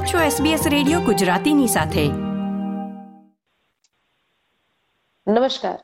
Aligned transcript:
આપ 0.00 0.06
છો 0.06 0.18
SBS 0.18 0.68
radio 0.68 1.00
ગુજરાતીની 1.00 1.66
સાથે. 1.66 2.08
નમસ્કાર. 5.32 5.78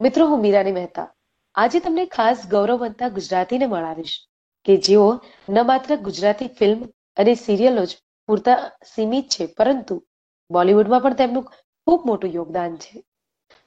મિત્રો, 0.00 0.26
હું 0.26 0.40
મીરાની 0.40 0.72
મહેતા. 0.72 1.14
આજે 1.54 1.80
તમને 1.80 2.06
ખાસ 2.06 2.46
ગૌરવવંતા 2.50 3.08
ગુજરાતીને 3.08 3.66
મળાવીશ 3.66 4.26
કે 4.64 4.76
જેઓ 4.76 5.20
ન 5.48 5.66
માત્ર 5.66 5.96
ગુજરાતી 5.96 6.48
ફિલ્મ 6.48 6.84
અને 7.16 7.34
સિરિયલો 7.34 7.84
જ 7.84 7.96
પૂરતા 8.26 8.70
સીમિત 8.94 9.28
છે, 9.28 9.46
પરંતુ 9.46 10.04
બોલિવૂડમાં 10.50 11.00
પણ 11.00 11.14
તેમનું 11.14 11.42
ખૂબ 11.86 12.06
મોટું 12.06 12.30
યોગદાન 12.30 12.76
છે. 12.76 13.04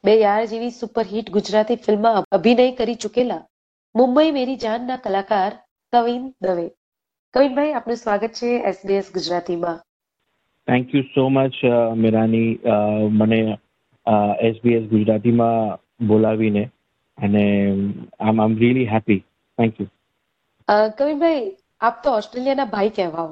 બે 0.04 0.20
યાર 0.20 0.46
જેવી 0.46 0.70
સુપરહિટ 0.70 1.32
ગુજરાતી 1.32 1.76
ફિલ્મમાં 1.76 2.24
અભિનય 2.32 2.72
કરી 2.72 2.96
ચૂકેલા 2.96 3.48
મુંબઈ 3.96 4.32
મેરી 4.32 4.56
જાનના 4.56 4.98
કલાકાર 4.98 5.52
કવિન 5.94 6.36
દવે 6.42 6.77
કવિનભાઈ 7.38 7.72
આપનું 7.72 7.98
સ્વાગત 7.98 8.32
છે 8.34 8.48
એસબીએસ 8.70 9.10
ગુજરાતીમાં. 9.14 9.78
થેન્ક 10.68 10.96
યુ 10.96 11.02
સો 11.16 11.24
મચ 11.30 11.58
મીરાની. 11.96 12.48
મને 13.20 13.40
એસબીએસ 14.42 14.90
ગુજરાતીમાં 14.90 15.78
બોલાવીને 16.08 16.64
અને 17.18 17.44
આમ 18.20 18.42
આમ 18.42 18.58
રીલી 18.58 18.88
હેપી 18.88 19.20
થેન્ક 19.58 19.82
યુ 19.82 19.88
કવિનભાઈ 20.98 21.56
આપ 21.82 22.04
તો 22.04 22.16
ઓસ્ટ્રેલિયાના 22.16 22.66
ભાઈ 22.74 22.90
કહેવાઓ. 22.90 23.30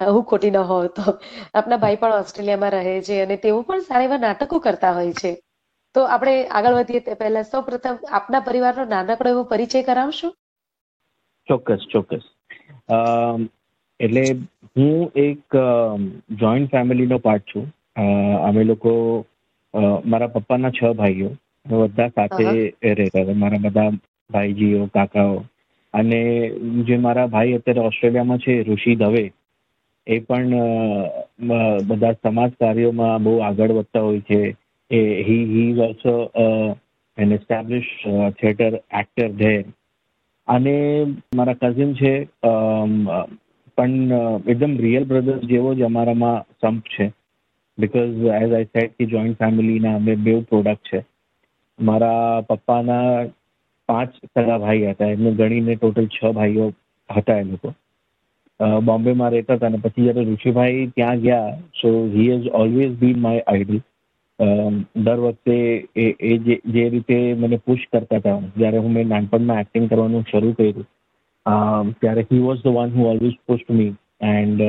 હું 0.00 0.22
ખોટી 0.22 0.50
ન 0.50 0.62
હોઉં 0.70 0.94
તો. 0.96 1.18
આપના 1.54 1.76
ભાઈ 1.76 1.96
પણ 1.96 2.20
ઓસ્ટ્રેલિયામાં 2.20 2.70
રહે 2.70 2.96
છે 3.10 3.20
અને 3.24 3.36
તેઓ 3.44 3.62
પણ 3.62 3.88
સારા 3.90 4.04
એવા 4.04 4.24
નાટકો 4.28 4.64
કરતા 4.66 4.92
હોય 4.92 5.12
છે. 5.20 5.36
તો 5.94 6.00
આપણે 6.04 6.34
આગળ 6.48 6.74
વધીએ 6.80 7.00
તે 7.00 7.14
પહેલા. 7.14 7.42
સૌ 7.42 7.62
પ્રથમ 7.62 7.96
આપના 8.10 8.40
પરિવારનો 8.40 8.84
નાનકડો 8.94 9.30
એવો 9.30 9.44
પરિચય 9.52 9.82
કરાવશો? 9.82 10.28
ચોક્કસ 11.48 11.86
ચોક્કસ. 11.92 12.34
એટલે 14.00 14.24
હું 14.76 15.12
એક 15.16 15.56
જોઈન્ટ 16.30 16.70
ફેમિલીનો 16.70 17.18
પાર્ટ 17.18 17.42
છું. 17.42 17.66
અમે 18.42 18.64
લોકો 18.64 18.92
મારા 20.04 20.26
પપ્પાના 20.26 20.70
છ 20.70 20.84
ભાઈઓ. 20.92 21.30
બધા 21.70 22.08
સાથે 22.08 22.74
રહેતા 22.84 23.22
હતા. 23.22 23.32
મારા 23.36 23.58
બધા 23.60 23.90
ભાઈજીઓ 24.30 24.86
કાકાઓ 24.86 25.44
અને 25.94 26.20
જે 26.86 26.96
મારા 26.96 27.26
ભાઈ 27.26 27.52
અત્યારે 27.52 27.80
ઓસ્ટ્રેલિયામાં 27.80 28.38
છે 28.38 28.62
ઋષિ 28.62 28.94
દવે 28.96 29.32
એ 30.06 30.18
પણ 30.18 30.54
બધા 31.86 32.12
સમાજ 32.12 32.52
કાર્યોમાં 32.60 33.22
બહુ 33.22 33.38
આગળ 33.38 33.72
વધતા 33.72 34.00
હોય 34.00 34.20
છે. 34.20 34.56
એ 34.90 35.00
he 35.22 35.44
he 35.44 35.72
also 35.80 36.12
uh, 36.42 36.70
an 37.18 37.32
establish 37.32 37.88
uh, 38.06 38.30
actor 38.42 39.28
there 39.32 39.64
અને 40.48 40.74
મારા 41.38 41.60
કઝિન 41.62 41.90
છે 42.00 42.12
પણ 43.78 44.12
એકદમ 44.52 44.74
રિયલ 44.84 45.08
બ્રધર્સ 45.10 45.48
જેવો 45.50 45.74
જ 45.74 45.88
અમારામાં 45.88 46.38
સંપ 46.60 46.84
છે. 46.94 47.06
બિકોઝ 47.78 48.22
એઝ 48.36 48.52
આઈ 48.52 48.70
સેટ 48.72 48.94
કે 48.96 49.10
જોઈન્ટ 49.12 49.40
ફેમિલીના 49.42 49.96
અમે 50.00 50.14
બે 50.26 50.36
પ્રોડક્ટ 50.50 50.88
છે. 50.90 51.00
મારા 51.78 52.42
પપ્પાના 52.48 53.26
પાંચ 53.88 54.16
સગા 54.24 54.58
ભાઈ 54.64 54.88
હતા. 54.92 55.12
એમને 55.16 55.30
ગણીને 55.40 55.76
ટોટલ 55.76 56.08
છ 56.16 56.32
ભાઈઓ 56.38 56.66
હતા 57.10 57.38
એ 57.42 57.44
લોકો. 57.50 57.74
બોમ્બેમાં 58.86 59.32
રહેતા 59.32 59.56
હતા 59.56 59.70
અને 59.70 59.78
પછી 59.84 60.04
જ્યારે 60.06 60.26
ઋષિભાઈ 60.30 60.86
ત્યાં 60.96 61.20
ગયા 61.26 61.52
so 61.80 61.88
he 62.14 62.28
has 62.30 62.48
always 62.62 62.94
been 63.02 63.18
my 63.26 63.42
idol 63.46 63.80
દર 64.38 65.20
વખતે 65.20 65.56
એ 65.96 66.06
એ 66.20 66.38
જે 66.66 66.84
રીતે 66.90 67.16
મને 67.34 67.58
પુશ 67.60 67.84
કરતા 67.92 68.18
હતા, 68.18 68.38
જ્યારે 68.56 68.78
હું 68.78 68.92
મેં 68.92 69.08
નાનપણમાં 69.08 69.60
એક્ટિંગ 69.60 69.88
કરવાનું 69.88 70.24
શરૂ 70.30 70.54
કર્યું 70.54 70.86
ત્યારે 71.96 72.26
he 72.30 72.40
was 72.40 72.62
the 72.62 72.76
one 72.76 72.94
who 72.94 73.08
always 73.08 73.36
pushed 73.46 73.68
me 73.70 73.92
and 74.30 74.62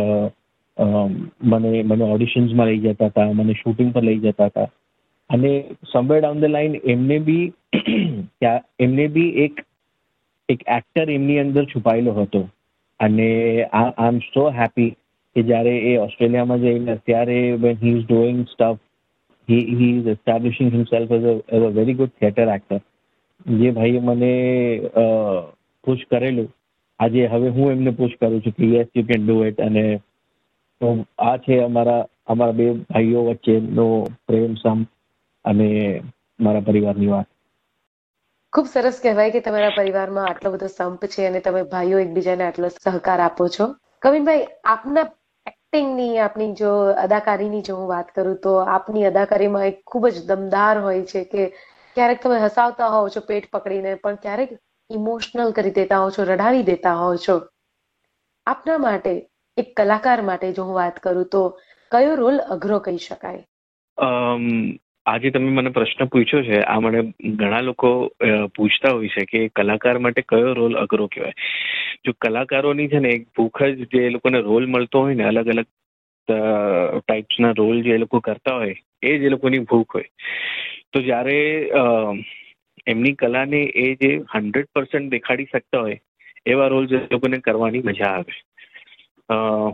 મને 1.45 1.83
મને 1.83 2.05
ઓડિશન્સમાં 2.07 2.69
લઈ 2.69 2.81
જતા 2.85 3.09
હતા, 3.09 3.33
મને 3.33 3.53
શૂટિંગ 3.55 3.93
પર 3.93 4.03
લઈ 4.03 4.19
જતા 4.19 4.49
હતા. 4.49 4.67
અને 5.29 5.52
સમવેર 5.91 6.19
ડાઉન 6.19 6.41
ધ 6.41 6.52
લાઈન 6.52 6.79
એમને 6.85 7.19
બી 7.21 7.45
એમને 8.85 9.08
બી 9.09 9.31
એક 9.45 9.65
એક 10.49 10.63
એક્ટર 10.69 11.09
એમની 11.09 11.39
અંદર 11.39 11.65
છુપાયેલો 11.67 12.13
હતો. 12.13 12.47
અને 12.99 13.29
આઈ 13.73 14.08
એમ 14.08 14.21
સો 14.27 14.49
હેપી 14.52 14.91
કે 15.35 15.43
જ્યારે 15.45 15.73
એ 15.85 15.97
ઓસ્ટ્રેલિયામાં 15.99 16.61
જઈને 16.61 16.91
અત્યારે 16.93 17.41
when 17.63 17.83
he 17.83 17.93
is 17.93 18.05
doing 18.08 18.45
stuff 18.47 18.79
he 19.49 19.60
he 19.80 19.87
is 19.98 20.08
establishing 20.14 20.70
himself 20.71 21.17
as 21.17 21.23
a 21.32 21.36
as 21.55 21.64
a 21.64 21.71
very 21.80 21.98
good 21.99 22.14
theater 22.20 22.48
actor. 22.58 22.80
જે 23.60 23.71
ભાઈએ 23.71 23.99
મને 24.10 24.32
પુશ 25.83 26.05
કરેલું. 26.11 26.48
આજે 26.99 27.26
હવે 27.26 27.49
હું 27.58 27.71
એમને 27.71 27.92
પુશ 27.99 28.15
કરું 28.21 28.42
છું 28.45 28.55
કે 28.59 28.71
yes 28.76 28.88
you 28.95 29.04
can 29.09 29.26
do 29.26 29.36
it 29.45 29.61
અને 29.61 29.83
આ 31.20 31.36
છે 31.38 31.59
અમારા 31.64 32.05
અમારા 32.27 32.58
બે 32.59 32.65
ભાઈઓ 32.93 33.26
વચ્ચેનો 33.26 33.86
પ્રેમ 34.27 34.55
સમ 34.64 34.80
અને 35.45 35.67
મારા 36.39 36.67
પરિવારની 36.70 37.11
વાત. 37.14 37.27
ખૂબ 38.54 38.67
સરસ 38.73 38.99
કહેવાય 39.04 39.32
કે 39.32 39.39
તમારા 39.45 39.77
પરિવારમાં 39.77 40.27
આટલો 40.27 40.52
બધો 40.52 40.67
સંપ 40.67 41.02
છે 41.14 41.27
અને 41.30 41.39
તમે 41.48 41.64
ભાઈઓ 41.73 41.98
એકબીજાને 41.99 42.43
આટલો 42.45 42.70
સહકાર 42.76 43.20
આપો 43.20 43.48
છો. 43.55 43.65
કવિનભાઈ, 44.02 44.45
આપના 44.64 45.05
એક્ટિંગની 45.73 46.19
આપની 46.19 46.53
જો 46.55 46.69
અદાકારીની 46.97 47.61
જો 47.63 47.73
હું 47.75 47.89
વાત 47.89 48.07
કરું 48.11 48.37
તો 48.39 48.53
આપની 48.67 49.03
અદાકારીમાં 49.05 49.65
એક 49.67 49.77
ખૂબ 49.85 50.07
જ 50.09 50.23
દમદાર 50.27 50.80
હોય 50.81 51.03
છે 51.05 51.21
કે 51.27 51.43
ક્યારેક 51.97 52.21
તમે 52.21 52.39
હસાવતા 52.39 52.89
હોવ 52.89 53.09
છો 53.09 53.21
પેટ 53.23 53.45
પકડીને, 53.52 53.91
પણ 53.97 54.17
ક્યારેક 54.17 54.52
ઇમોશનલ 54.89 55.53
કરી 55.53 55.73
દેતા 55.73 55.99
હો 55.99 56.09
છો 56.11 56.25
રડાવી 56.25 56.65
દેતા 56.65 56.95
હોવ 56.95 57.15
છો. 57.19 57.35
આપના 58.47 58.79
માટે, 58.79 59.13
એક 59.58 59.69
કલાકાર 59.75 60.21
માટે 60.23 60.53
જો 60.53 60.63
હું 60.63 60.75
વાત 60.75 60.99
કરું 60.99 61.29
તો 61.29 61.43
કયો 61.91 62.15
રોલ 62.15 62.37
અઘરો 62.49 62.79
કહી 62.81 62.99
શકાય? 62.99 63.43
આજે 65.05 65.30
તમે 65.32 65.52
મને 65.52 65.70
પ્રશ્ન 65.70 66.05
પૂછ્યો 66.05 66.43
છે, 66.43 66.61
આ 66.64 66.80
મને 66.80 67.02
ઘણા 67.36 67.61
લોકો 67.61 67.89
પૂછતા 68.55 68.92
હોય 68.92 69.08
છે 69.08 69.26
કે 69.26 69.39
કલાકાર 69.49 69.99
માટે 69.99 70.21
કયો 70.21 70.54
રોલ 70.54 70.76
અઘરો 70.76 71.08
કહેવાય? 71.08 71.33
જો 72.05 72.14
કલાકારોની 72.21 72.87
છે 72.87 72.99
ને 72.99 73.09
એક 73.09 73.27
ભૂખ 73.38 73.61
જ 73.64 73.88
જે 73.93 74.09
લોકોને 74.09 74.39
રોલ 74.42 74.67
મળતો 74.67 74.99
હોય 74.99 75.15
ને, 75.15 75.23
અલગ 75.23 75.48
અલગ 75.48 75.70
ટાઈપ્સના 76.30 77.54
રોલ 77.58 77.82
જે 77.83 77.98
લોકો 77.98 78.20
કરતા 78.20 78.55
હોય, 78.55 78.76
એ 79.04 79.17
જ 79.17 79.23
એ 79.23 79.30
લોકોની 79.30 79.65
ભૂખ 79.65 79.95
હોય. 79.95 80.09
તો 80.93 81.02
જ્યારે 81.02 81.38
એમની 82.88 83.14
કલાને 83.14 83.61
એ 83.86 83.88
જે 83.95 84.11
હંડ્રેડ 84.33 84.70
પર્સન્ટ 84.76 85.11
દેખાડી 85.11 85.49
શકતા 85.54 85.82
હોય, 85.82 85.98
એવા 86.45 86.67
રોલ 86.67 86.88
જે 86.88 87.02
લોકોને 87.11 87.38
કરવાની 87.39 87.86
મજા 87.86 88.14
આવે. 88.14 88.36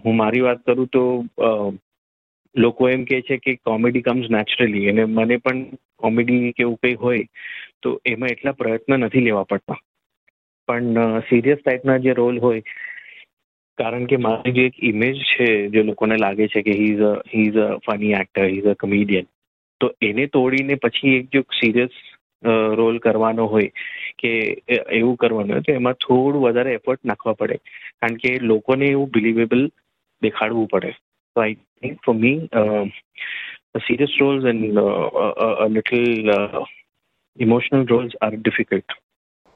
હું 0.03 0.15
મારી 0.15 0.41
વાત 0.41 0.63
કરું 0.65 0.87
તો 0.87 1.03
લોકો 2.55 2.89
એમ 2.89 3.05
કે 3.05 3.21
છે 3.21 3.37
કે 3.39 3.55
કોમેડી 3.63 4.01
કમ્સ 4.01 4.29
નેચરલી 4.29 4.89
અને 4.89 5.03
મને 5.07 5.37
પણ 5.39 5.61
કોમેડી 5.97 6.53
કે 6.53 6.63
એવું 6.63 6.77
કંઈ 6.77 6.95
હોય 6.95 7.25
તો 7.81 7.93
એમાં 8.05 8.31
એટલા 8.31 8.53
પ્રયત્ન 8.53 8.97
નથી 8.99 9.25
લેવા 9.27 9.45
પડતા. 9.45 9.79
પણ 10.69 11.21
સિરિયસ 11.29 11.59
ટાઈપના 11.59 11.97
જે 11.99 12.13
રોલ 12.13 12.39
હોય, 12.39 12.61
કારણ 13.77 14.05
કે 14.05 14.17
મારી 14.17 14.53
જે 14.53 14.65
એક 14.65 14.81
ઇમેજ 14.83 15.21
છે 15.31 15.47
જે 15.69 15.83
લોકોને 15.83 16.17
લાગે 16.17 16.47
છે 16.47 16.61
કે 16.61 16.73
he 16.73 16.91
is 16.91 17.03
a 17.03 17.13
he 17.31 17.47
is 17.47 17.59
a 17.59 17.69
funny 17.85 18.13
actor 18.13 18.45
he 18.45 18.59
is 18.59 18.69
a 18.69 18.75
comedian 18.75 19.27
તો 19.81 19.91
એને 20.01 20.27
તોડીને 20.27 20.75
પછી 20.77 21.15
એક 21.15 21.31
જો 21.31 21.41
સિરિયસ 21.59 21.95
રોલ 22.79 22.99
કરવાનો 22.99 23.47
હોય 23.47 23.69
કે 24.17 24.31
એવું 24.91 25.17
કરવાનું 25.17 25.55
હોય 25.55 25.61
તો 25.61 25.73
એમાં 25.73 25.99
થોડું 25.99 26.41
વધારે 26.41 26.73
એફર્ટ 26.73 27.03
નાખવા 27.03 27.33
પડે. 27.33 27.57
કારણ 27.99 28.17
કે 28.17 28.31
લોકોને 28.43 28.85
એવું 28.89 29.11
બિલીવેબલ 29.11 29.67
દેખાડવું 30.21 30.67
પડે. 30.67 30.91
So 31.35 31.41
I 31.41 31.57
think 31.81 31.99
for 32.03 32.13
me, 32.13 32.49
uh, 32.53 32.85
serious 33.87 34.11
roles 34.21 34.45
and 34.45 34.77
uh, 34.77 34.81
a, 34.81 35.65
a 35.65 35.67
little 35.67 36.29
uh, 36.31 36.63
emotional 37.37 37.85
roles 37.85 38.13
are 38.21 38.35
difficult. 38.39 38.85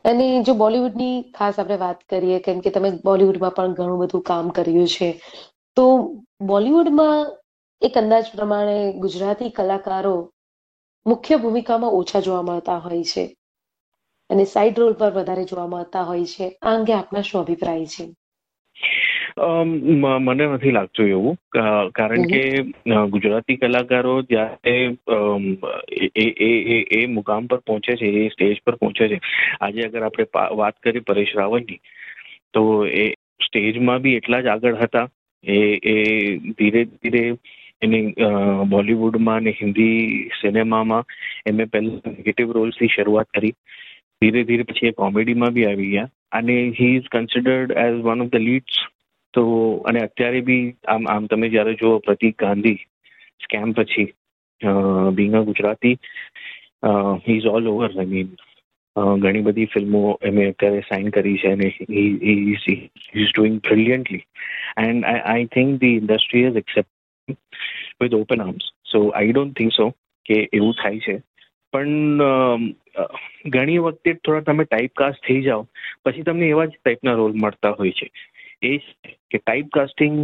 અને 0.06 0.26
જો 0.44 0.54
બોલિવૂડની 0.56 1.16
ખાસ 1.34 1.60
આપણે 1.60 1.78
વાત 1.78 2.04
કરીએ 2.10 2.40
કેમ 2.40 2.60
કે 2.60 2.70
તમે 2.70 2.92
બોલિવૂડમાં 3.04 3.56
પણ 3.56 3.74
ઘણું 3.74 4.02
બધું 4.02 4.24
કામ 4.24 4.52
કર્યું 4.52 4.88
છે 4.88 5.10
તો 5.78 5.86
બોલિવૂડમાં 6.42 7.26
એક 7.82 7.98
અંદાજ 7.98 8.30
પ્રમાણે 8.36 8.78
ગુજરાતી 9.00 9.50
કલાકારો 9.52 10.16
મુખ્ય 11.06 11.38
ભૂમિકામાં 11.38 11.98
ઓછા 12.00 12.22
જોવા 12.22 12.48
મળતા 12.48 12.80
હોય 12.80 13.04
છે 13.04 13.26
અને 14.30 14.46
સાઇડ 14.46 14.80
રોલ 14.80 14.94
પર 14.94 15.12
વધારે 15.12 15.46
જોવા 15.46 15.68
મળતા 15.68 16.04
હોય 16.04 16.32
છે 16.34 16.48
આ 16.52 16.74
અંગે 16.76 16.94
આપના 16.94 17.22
શું 17.22 17.42
અભિપ્રાય 17.42 17.88
છે 17.96 18.06
મને 19.38 20.46
નથી 20.48 20.72
લાગતું 20.72 21.08
એવું. 21.08 21.38
કારણ 21.92 22.26
કે 22.26 22.42
ગુજરાતી 23.10 23.58
કલાકારો 23.58 24.16
જ્યારે 24.24 24.98
એ 26.16 26.26
એ 26.48 26.80
એ 26.92 27.06
મુકામ 27.08 27.48
પર 27.48 27.62
પહોંચે 27.68 27.96
છે 27.96 28.12
એ 28.16 28.28
સ્ટેજ 28.30 28.58
પર 28.66 28.76
પહોંચે 28.76 29.08
છે. 29.08 29.20
આજે 29.62 29.82
અગર 29.86 30.04
આપણે 30.04 30.26
વાત 30.58 30.76
કરીએ 30.84 31.08
પરેશ 31.08 31.36
રાવલની 31.36 31.80
તો 32.54 32.62
એ 32.86 33.06
સ્ટેજમાં 33.42 34.02
બી 34.02 34.18
એટલા 34.18 34.42
જ 34.42 34.48
આગળ 34.48 34.78
હતા. 34.78 35.08
એ 35.44 35.58
એ 35.86 35.96
ધીરે 36.58 36.86
ધીરે 36.86 37.24
એને 37.82 38.00
બોલિવૂડમાં 38.68 39.44
ને 39.44 39.52
હિન્દી 39.62 40.30
સિનેમામાં 40.42 41.04
એમને 41.46 41.66
પહેલા 41.66 42.14
નેગેટિવ 42.16 42.52
રોલ્સથી 42.52 42.94
શરૂઆત 42.96 43.30
કરી. 43.34 43.54
ધીરે 44.22 44.44
ધીરે 44.44 44.64
પછી 44.64 44.88
એ 44.88 44.98
કોમેડીમાં 45.02 45.54
બી 45.54 45.68
આવી 45.68 45.92
ગયા. 45.92 46.10
અને 46.32 46.56
he 46.80 46.96
is 46.96 47.08
considered 47.12 47.72
as 47.84 48.00
one 48.08 48.26
of 48.26 48.32
the 48.32 48.44
leads 48.48 48.80
તો, 49.34 49.44
અને 49.86 50.00
અત્યારે 50.00 50.42
બી 50.42 50.64
આમ 50.88 51.08
આમ 51.08 51.28
તમે 51.28 51.50
જ્યારે 51.50 51.74
જુઓ 51.74 51.94
પ્રતિક 52.00 52.38
ગાંધી 52.38 52.78
સ્કેમ 53.40 53.74
પછી 53.74 54.08
being 55.14 55.36
a 55.36 55.44
Gujarati 55.44 55.96
he 57.26 57.38
is 57.38 57.50
all 57.54 57.68
over 57.68 57.90
I 57.94 58.12
mean 58.14 58.32
ઘણી 59.20 59.42
બધી 59.42 59.72
ફિલ્મો 59.74 60.04
એમે 60.22 60.44
અત્યારે 60.46 60.82
સાઇન 60.90 61.12
કરી 61.12 61.38
છે 61.38 61.52
અને 61.52 61.68
is 61.70 63.32
doing 63.34 63.62
brilliantly 63.62 64.26
and 64.78 65.10
I 65.14 65.48
think 65.56 65.80
the 65.82 66.02
industry 66.02 66.46
is 66.50 66.62
accept 66.64 67.38
with 68.02 68.14
open 68.14 68.42
arms 68.42 68.70
so 68.92 69.08
I 69.12 69.34
don't 69.34 69.58
think 69.58 69.74
so 69.74 69.90
કે 70.26 70.38
એવું 70.54 70.76
થાય 70.82 71.00
છે. 71.00 71.16
પણ 71.74 72.22
ઘણી 73.46 73.78
વખતે 73.78 74.14
થોડા 74.16 74.46
તમે 74.46 74.64
ટાઈપ 74.66 74.94
કાસ્ટ 74.96 75.22
થઈ 75.28 75.42
જાઓ, 75.42 75.64
પછી 76.04 76.24
તમને 76.24 76.48
એવા 76.50 76.66
જ 76.66 76.74
ટાઈપના 76.76 77.14
રોલ 77.14 77.34
મળતા 77.44 77.74
હોય 77.80 77.92
છે. 77.92 78.08
એ 78.62 78.78
કે 79.32 79.38
ટાઈપ 79.38 79.70
કાસ્ટિંગ 79.72 80.16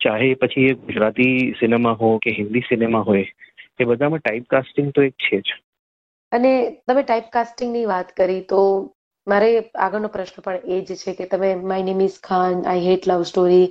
ચાહે 0.00 0.34
પછી 0.34 0.66
એ 0.66 0.74
ગુજરાતી 0.80 1.52
સિનેમા 1.52 1.94
હો 1.94 2.18
કે 2.18 2.30
હિન્દી 2.30 2.60
સિનેમા 2.60 3.00
હોય, 3.00 3.26
એ 3.80 3.84
બધામાં 3.84 4.20
ટાઈપ 4.20 4.46
કાસ્ટિંગ 4.46 4.90
તો 4.92 5.02
એક 5.02 5.14
છે 5.18 5.40
જ. 5.40 5.60
અને 6.32 6.52
તમે 6.86 7.02
ટાઈપ 7.02 7.30
કાસ્ટિંગની 7.32 7.86
વાત 7.86 8.12
કરી 8.12 8.40
તો 8.40 8.60
મારે 9.26 9.70
આગળનો 9.74 10.08
પ્રશ્ન 10.08 10.42
પણ 10.42 10.60
એ 10.66 10.80
જ 10.80 10.96
છે 10.96 11.14
કે 11.14 11.26
તમે 11.26 11.54
my 11.54 11.82
name 11.82 12.00
is 12.00 12.18
Khan 12.20 12.66
I 12.66 12.86
hate 12.86 13.06
love 13.06 13.22
story 13.22 13.66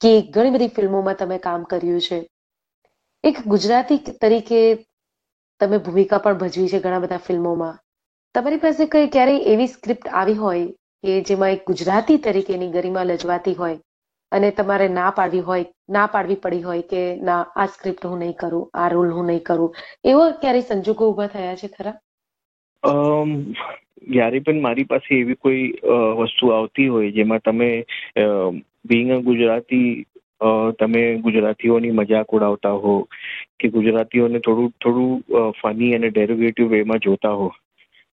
કે 0.00 0.10
ઘણી 0.30 0.50
બધી 0.50 0.68
ફિલ્મોમાં 0.68 1.16
તમે 1.16 1.38
કામ 1.38 1.64
કર્યું 1.64 2.00
છે. 2.00 2.18
એક 3.24 3.36
ગુજરાતી 3.46 3.98
તરીકે 4.20 4.60
તમે 5.60 5.78
ભૂમિકા 5.78 6.18
પણ 6.18 6.38
ભજવી 6.38 6.68
છે 6.68 6.80
ઘણા 6.80 6.98
બધા 6.98 7.24
ફિલ્મોમાં. 7.28 7.78
તમારી 8.34 8.58
પાસે 8.58 8.86
કઈ 8.86 9.08
ક્યારેય 9.08 9.48
એવી 9.52 9.66
સ્ક્રિપ્ટ 9.66 10.08
આવી 10.08 10.34
હોય 10.34 10.66
કે 11.04 11.22
જેમાં 11.22 11.52
એક 11.52 11.64
ગુજરાતી 11.66 12.18
તરીકેની 12.20 12.70
ગરિમા 12.72 13.04
લજવાતી 13.06 13.54
હોય 13.56 13.78
અને 14.32 14.50
તમારે 14.52 14.88
ના 14.90 15.10
પાડવી 15.12 15.42
હોય, 15.42 15.64
ના 15.88 16.06
પાડવી 16.08 16.38
પડી 16.38 16.62
હોય 16.62 16.82
કે 16.84 17.00
ના, 17.22 17.40
આ 17.54 17.66
સ્ક્રિપ્ટ 17.68 18.04
હું 18.04 18.20
નહીં 18.20 18.36
કરું, 18.36 18.64
આ 18.74 18.88
રોલ 18.90 19.10
હું 19.12 19.26
નહીં 19.26 19.42
કરું, 19.42 19.70
એવો 20.04 20.22
ક્યારેય 20.36 20.68
સંજોગો 20.68 21.08
ઊભા 21.08 21.30
થયા 21.30 21.56
છે 21.56 21.68
ખરા? 21.70 21.96
જ્યારે 24.08 24.40
પણ 24.40 24.60
મારી 24.60 24.84
પાસે 24.86 25.14
એવી 25.14 25.36
કોઈ 25.36 25.64
વસ્તુ 26.20 26.50
આવતી 26.50 26.88
હોય 26.88 27.10
જેમાં 27.12 27.40
તમે 27.42 27.68
બિંગ 28.84 29.10
અ 29.10 29.18
ગુજરાતી 29.20 29.88
તમે 30.78 31.02
ગુજરાતીઓની 31.20 31.92
મજાક 31.92 32.32
ઉડાવતા 32.32 32.76
હો 32.78 32.94
કે 33.58 33.70
ગુજરાતીઓને 33.70 34.40
થોડું 34.40 34.72
થોડું 34.78 35.10
ફની 35.56 35.94
અને 35.94 36.10
ડેરોગેટિવ 36.10 36.70
વેમાં 36.70 37.00
જોતા 37.02 37.34
હો. 37.34 37.48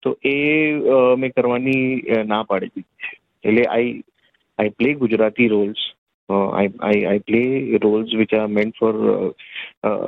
તો 0.08 0.16
એ 0.24 0.36
મેં 1.16 1.32
કરવાની 1.32 1.84
ના 2.26 2.42
પાડી 2.44 2.72
દીધી 2.74 3.14
છે 3.42 3.48
એટલે 3.48 3.64
I 3.68 3.94
I 4.58 4.74
play 4.78 4.94
Gujarati 4.94 5.48
roles 5.48 5.84
I 6.28 6.72
I 6.80 7.04
I 7.04 7.24
play 7.26 7.42
roles 7.84 8.16
which 8.22 8.34
are 8.34 8.48
meant 8.50 8.80
for 8.80 8.94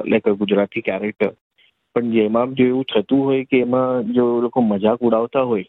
like 0.06 0.26
a 0.26 0.38
Gujarati 0.42 0.86
character 0.88 1.30
પણ 1.96 2.12
જેમાં 2.12 2.56
જો 2.56 2.64
એવું 2.64 2.84
થતું 2.84 3.22
હોય 3.24 3.44
કે 3.44 3.60
એમાં 3.60 4.12
જો 4.14 4.26
લોકો 4.40 4.62
મજાક 4.62 5.00
ઉડાવતા 5.00 5.44
હોય, 5.44 5.68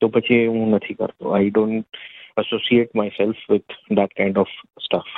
તો 0.00 0.08
પછી 0.08 0.46
હું 0.46 0.74
નથી 0.74 0.94
કરતો. 0.94 1.34
I 1.34 1.50
don't 1.50 2.00
associate 2.36 2.94
myself 3.16 3.42
with 3.50 3.76
that 3.90 4.16
kind 4.16 4.38
of 4.38 4.54
stuff 4.82 5.12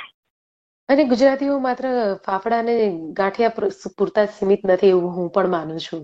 અને 0.89 1.03
ગુજરાતીઓ 1.05 1.59
માત્ર 1.59 1.85
ફાફડા 2.25 2.59
અને 2.59 2.75
ગાંઠિયા 3.13 3.69
પૂરતા 3.97 4.25
સીમિત 4.27 4.61
નથી 4.65 4.89
એવું 4.89 5.15
હું 5.15 5.31
પણ 5.31 5.49
માનું 5.49 5.79
છું. 5.79 6.03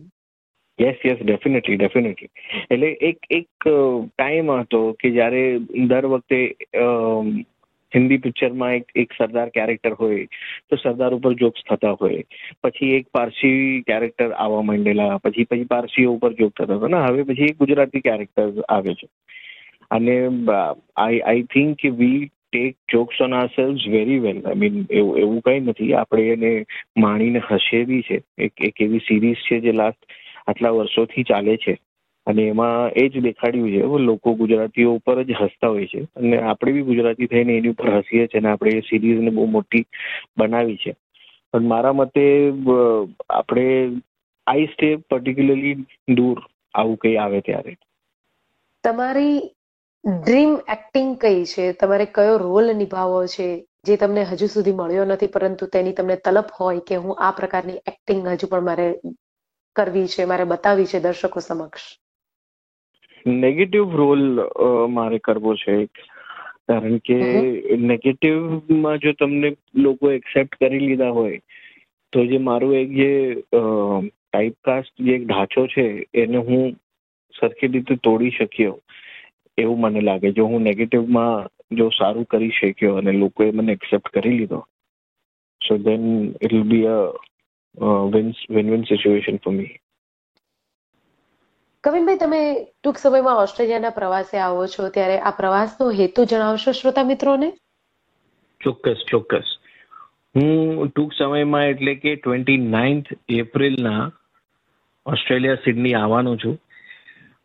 યસ 0.81 0.95
યસ 1.05 1.17
ડેફિનેટલી 1.25 1.75
ડેફિનેટલી 1.75 2.29
એટલે 2.71 2.87
એક 2.87 3.17
એક 3.31 3.69
ટાઈમ 4.17 4.51
હતો 4.51 4.91
કે 4.99 5.11
જ્યારે 5.11 5.59
દર 5.87 6.05
વખતે 6.05 6.55
હિન્દી 7.95 8.17
પિક્ચરમાં 8.17 8.75
એક 8.75 8.91
એક 8.95 9.13
સરદાર 9.17 9.49
કેરેક્ટર 9.49 9.93
હોય, 9.93 10.25
તો 10.69 10.75
સરદાર 10.75 11.13
ઉપર 11.13 11.33
જોક્સ 11.33 11.61
થતા 11.69 11.91
હોય. 11.91 12.23
પછી 12.63 12.95
એક 12.95 13.07
પારસી 13.13 13.83
કેરેક્ટર 13.87 14.31
આવવા 14.31 14.61
માંડેલા, 14.61 15.17
પછી 15.17 15.43
પછી 15.43 15.63
પારસીઓ 15.63 16.11
ઉપર 16.11 16.33
જોક 16.33 16.53
થતા 16.57 16.75
હતા. 16.75 16.87
ને, 16.87 16.97
હવે 16.97 17.23
પછી 17.23 17.53
ગુજરાતી 17.53 17.99
કેરેક્ટર 17.99 18.61
આવે 18.69 18.93
છે. 18.93 19.07
અને 19.91 20.27
I 20.95 21.19
I 21.19 21.43
think 21.43 21.85
we 21.85 22.29
take 22.51 22.75
jokes 22.91 23.21
on 23.21 23.33
ourselves 23.47 23.87
very 23.87 24.19
well 24.19 24.41
I 24.45 24.55
mean 24.55 24.85
એવું 24.91 25.17
એવું 25.17 25.41
કંઈ 25.41 25.59
નથી. 25.59 25.93
આપણે 25.93 26.27
એને 26.27 26.65
માણીને 26.97 27.41
હસે 27.51 27.83
બી 27.83 28.01
છે. 28.01 28.21
એક 28.37 28.53
એક 28.61 28.81
એવી 28.81 28.99
સિરીઝ 28.99 29.35
છે 29.35 29.59
જે 29.59 29.71
લાસ્ટ 29.71 30.05
આટલા 30.49 30.69
વર્ષોથી 30.69 31.23
ચાલે 31.23 31.57
છે. 31.57 31.77
અને 32.27 32.43
એમાં 32.43 32.89
એ 32.91 33.09
જ 33.09 33.21
દેખાડ્યું 33.21 33.69
છે 33.71 34.05
લોકો 34.05 34.33
ગુજરાતીઓ 34.33 34.93
ઉપર 34.93 35.23
જ 35.23 35.31
હસતા 35.41 35.67
હોય 35.67 35.85
છે. 35.85 36.01
અને 36.15 36.37
આપણે 36.41 36.71
બી 36.71 36.81
ગુજરાતી 36.81 37.27
થઈને 37.27 37.57
એની 37.57 37.69
ઉપર 37.69 37.89
હસીએ 37.89 38.27
છીએ 38.27 38.41
અને 38.41 38.49
આપણે 38.49 38.71
એ 38.71 38.79
સિરીઝને 38.79 39.29
બહુ 39.29 39.45
મોટી 39.45 39.85
બનાવી 40.37 40.77
છે. 40.77 40.95
પણ 41.53 41.61
મારા 41.61 41.93
મતે 41.93 42.25
આપણે 43.29 43.65
આઈ 44.47 44.65
સ્ટે 44.65 44.95
પર્ટિક્યુલરલી 44.95 45.73
દૂર 46.09 46.37
આવું 46.73 46.97
કંઈ 46.97 47.15
આવે 47.15 47.41
ત્યારે. 47.41 47.77
તમારી 48.83 49.55
ડ્રીમ 50.05 50.49
એક્ટિંગ 50.69 51.17
કઈ 51.17 51.45
છે? 51.45 51.71
તમારે 51.73 52.05
કયો 52.05 52.37
રોલ 52.37 52.75
નિભાવવો 52.75 53.25
છે? 53.27 53.65
જે 53.85 53.97
તમને 53.97 54.23
હજુ 54.23 54.47
સુધી 54.47 54.71
મળ્યો 54.71 55.05
નથી, 55.05 55.27
પરંતુ 55.27 55.65
તેની 55.65 55.93
તમને 55.93 56.15
તલપ 56.15 56.45
હોય 56.59 56.79
કે 56.87 56.95
હું 56.95 57.15
આ 57.19 57.31
પ્રકારની 57.31 57.77
એક્ટિંગ 57.87 58.27
હજુ 58.27 58.47
પણ 58.47 58.61
મારે 58.61 58.87
કરવી 59.75 60.07
છે 60.09 60.25
મારે 60.25 60.45
બતાવવી 60.47 60.87
છે 60.87 60.99
દર્શકો 61.01 61.39
સમક્ષ? 61.41 61.85
નેગેટિવ 63.25 63.93
રોલ 63.93 64.23
મારે 64.89 65.19
કરવો 65.19 65.55
છે 65.55 65.75
કારણ 66.67 66.99
કે 67.01 67.17
નેગેટિવમાં 67.83 68.99
જો 68.99 69.13
તમને 69.13 69.49
લોકો 69.77 70.11
એક્સેપ્ટ 70.11 70.57
કરી 70.57 70.81
લીધા 70.81 71.11
હોય 71.11 71.39
તો 72.13 72.25
જે 72.25 72.39
મારું 72.41 72.75
એક 72.75 72.89
જે 72.93 73.11
ટાઈપકાસ્ટ 73.51 74.93
જે 74.99 75.15
એક 75.15 75.25
ઢાંચો 75.25 75.67
છે 75.67 75.85
એને 76.15 76.37
હું 76.41 76.75
સરખી 77.35 77.67
રીતે 77.69 77.95
તોડી 77.99 78.31
શક્યો. 78.31 78.75
એવું 79.57 79.79
મને 79.81 80.01
લાગે. 80.01 80.31
જો 80.31 80.45
હું 80.45 80.63
નેગેટિવમાં 80.63 81.47
જો 81.71 81.89
સારું 81.91 82.25
કરી 82.25 82.51
શક્યો 82.53 82.97
અને 82.97 83.11
લોકોએ 83.13 83.51
મને 83.51 83.71
એક્સેપ્ટ 83.73 84.11
કરી 84.11 84.37
લીધો 84.37 84.61
so 85.61 85.77
then 85.79 86.05
it 86.39 86.51
will 86.51 86.63
be 86.65 86.87
a 86.87 86.97
win 87.77 88.71
win 88.71 88.83
situation 88.83 89.37
for 89.37 89.53
me 89.53 89.79
કવિનભાઈ 91.83 92.17
તમે 92.17 92.67
ટૂંક 92.83 92.97
સમયમાં 92.97 93.37
ઓસ્ટ્રેલિયાના 93.37 93.89
પ્રવાસે 93.89 94.37
આવો 94.37 94.67
છો 94.67 94.89
ત્યારે 94.89 95.19
આ 95.19 95.31
પ્રવાસનો 95.31 95.91
હેતુ 95.91 96.25
જણાવશો 96.25 96.71
શ્રોતા 96.71 97.03
મિત્રોને? 97.03 97.51
ચોક્કસ 98.61 98.95
ચોક્કસ. 99.09 99.43
હું 100.35 100.87
ટૂંક 100.87 101.13
સમયમાં 101.13 101.65
એટલે 101.65 101.95
કે 101.95 102.15
ટ્વેન્ટી 102.15 102.57
નાઇન્થ 102.57 103.05
એપ્રિલના 103.29 104.11
ઓસ્ટ્રેલિયા 105.05 105.55
સિડની 105.55 105.93
આવવાનો 105.93 106.35
છું. 106.35 106.59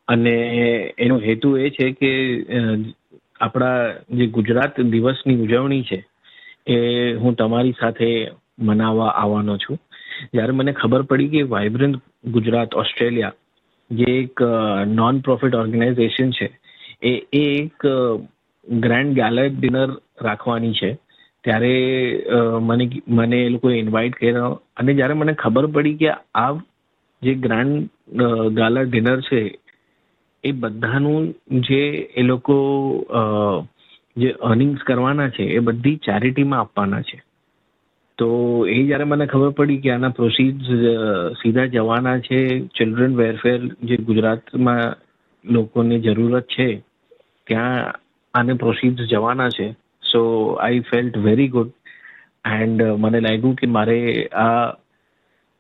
અને 0.09 0.31
એનો 0.99 1.19
હેતુ 1.19 1.57
એ 1.57 1.71
છે 1.71 1.93
કે 1.93 2.11
આપણા 3.41 3.93
જે 4.11 4.27
ગુજરાત 4.27 4.81
દિવસની 4.81 5.37
ઉજવણી 5.37 5.83
છે 5.83 6.07
એ 6.67 6.77
હું 7.15 7.35
તમારી 7.35 7.75
સાથે 7.81 8.31
મનાવવા 8.59 9.09
આવવાનો 9.09 9.59
છું. 9.59 9.79
જ્યારે 10.35 10.53
મને 10.53 10.73
ખબર 10.73 11.03
પડી 11.03 11.29
કે 11.29 11.43
વાઇબ્રન્ટ 11.55 12.03
ગુજરાત 12.31 12.75
ઓસ્ટ્રેલિયા 12.75 13.39
જે 13.91 14.11
એક 14.19 14.43
નોન 14.93 15.21
પ્રોફિટ 15.21 15.55
ઓર્ગેનાઇઝેશન 15.55 16.31
છે, 16.31 16.49
એ 17.03 17.13
એક 17.33 17.89
ગ્રાન્ડ 18.67 19.17
ગેલેટ 19.17 19.59
ડિનર 19.59 19.89
રાખવાની 20.23 20.79
છે. 20.81 20.91
ત્યારે 21.45 21.75
મને 22.61 22.85
મને 23.09 23.39
એ 23.41 23.49
લોકોએ 23.49 23.75
ઇન્વાઇટ 23.79 24.15
કર્યો 24.15 24.53
અને 24.77 24.93
જ્યારે 24.95 25.15
મને 25.15 25.35
ખબર 25.35 25.67
પડી 25.75 25.97
કે 25.97 26.15
આ 26.37 26.53
જે 27.23 27.35
ગ્રાન્ડ 27.35 28.23
ગાલા 28.53 28.87
ડિનર 28.87 29.19
છે, 29.21 29.43
એ 30.45 30.51
બધાનું 30.53 31.29
જે 31.69 31.83
એ 32.17 32.23
લોકો 32.23 32.57
જે 34.17 34.31
અર્નિંગ્સ 34.43 34.83
કરવાના 34.83 35.29
છે, 35.29 35.45
એ 35.51 35.59
બધી 35.59 36.03
ચેરિટીમાં 36.07 36.61
આપવાના 36.61 37.03
છે. 37.03 37.19
તો 38.19 38.29
એ 38.67 38.79
જ્યારે 38.89 39.05
મને 39.05 39.27
ખબર 39.27 39.55
પડી 39.59 39.81
કે 39.85 39.91
આના 39.91 40.17
પ્રોસીડ્સ 40.19 40.69
સીધા 41.41 41.73
જવાના 41.75 42.19
છે 42.19 42.41
ચિલ્ડ્રન 42.77 43.17
વેલફેર 43.21 43.61
જે 43.83 43.97
ગુજરાતમાં 44.11 44.85
લોકોને 45.45 45.97
જરૂરત 46.01 46.47
છે 46.47 46.69
ત્યાં 47.47 47.95
આને 48.35 48.55
પ્રોસીડ્સ 48.55 49.11
જવાના 49.11 49.49
છે. 49.49 49.67
So 50.03 50.21
I 50.67 50.87
felt 50.91 51.17
very 51.27 51.49
good 51.49 51.71
and 52.45 52.83
મને 53.03 53.21
લાગ્યું 53.21 53.57
કે 53.61 53.67
મારે 53.77 53.99
આ 54.43 54.65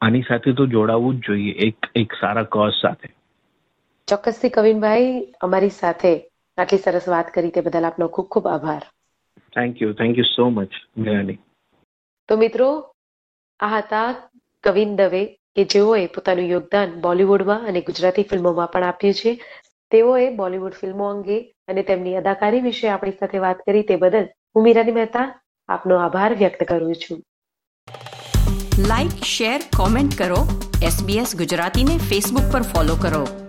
આની 0.00 0.24
સાથે 0.28 0.50
તો 0.52 0.66
જોડાવવું 0.66 1.20
જ 1.20 1.26
જોઈએ 1.26 1.52
એક 1.68 1.90
એક 2.02 2.16
સારા 2.20 2.50
કોઝ 2.56 2.76
સાથે. 2.82 3.08
ચોક્કસથી 4.08 4.50
કવિનભાઈ 4.50 5.10
અમારી 5.40 5.74
સાથે 5.80 6.12
આટલી 6.58 6.84
સરસ 6.84 7.08
વાત 7.08 7.34
કરી 7.34 7.50
તે 7.50 7.60
બદલ 7.60 7.88
આપનો 7.88 8.08
ખૂબ 8.08 8.28
ખૂબ 8.28 8.46
આભાર. 8.48 8.82
Thank 9.56 9.82
you 9.82 9.92
thank 9.92 10.18
you 10.18 10.28
so 10.30 10.50
much 10.50 10.70
Merani 10.98 11.38
તો 12.28 12.36
મિત્રો, 12.36 12.94
આ 13.60 13.78
હતા 13.78 14.14
કવિન 14.64 14.96
દવે 14.96 15.24
કે 15.26 15.64
જેઓએ 15.64 16.06
પોતાનું 16.06 16.44
યોગદાન 16.44 17.00
બોલિવૂડમાં 17.00 17.66
અને 17.66 17.80
ગુજરાતી 17.80 18.22
ફિલ્મોમાં 18.22 18.70
પણ 18.70 18.82
આપ્યું 18.82 19.14
છે. 19.14 19.44
તેઓએ 19.90 20.30
બોલિવૂડ 20.30 20.72
ફિલ્મો 20.72 21.08
અંગે 21.08 21.54
અને 21.68 21.82
તેમની 21.82 22.16
અદાકારી 22.16 22.60
વિશે 22.60 22.88
આપણી 22.88 23.10
સાથે 23.20 23.38
વાત 23.38 23.56
કરી 23.56 23.82
તે 23.82 23.96
બદલ 23.96 24.28
હું 24.56 24.64
મીરાની 24.64 24.92
મહેતા 24.92 25.40
આપનો 25.68 25.96
આભાર 25.96 26.34
વ્યક્ત 26.34 26.64
કરું 26.64 26.94
છું. 26.94 27.22
લાઇક 28.78 29.24
શેર, 29.24 29.60
કોમેન્ટ 29.76 30.18
કરો. 30.18 30.42
એસબીએસ 30.82 31.36
ગુજરાતીને 31.36 31.96
ફેસબુક 31.98 32.52
પર 32.52 32.62
ફોલો 32.62 32.94
કરો. 32.94 33.43